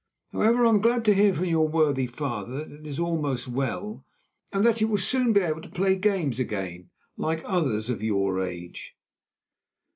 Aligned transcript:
However, 0.33 0.65
I 0.65 0.69
am 0.69 0.81
glad 0.81 1.05
to 1.05 1.13
hear 1.13 1.31
from 1.31 1.45
your 1.45 1.67
worthy 1.67 2.07
father 2.07 2.55
that 2.65 2.71
it 2.71 2.87
is 2.87 2.97
almost 2.99 3.47
well 3.47 4.03
and 4.51 4.65
that 4.65 4.81
you 4.81 4.87
will 4.87 4.97
soon 4.97 5.31
be 5.31 5.41
able 5.41 5.61
to 5.61 5.69
play 5.69 5.95
games 5.95 6.39
again, 6.39 6.89
like 7.17 7.43
others 7.45 7.87
of 7.87 8.01
your 8.01 8.41
age." 8.43 8.95